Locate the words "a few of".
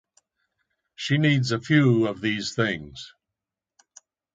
1.51-2.21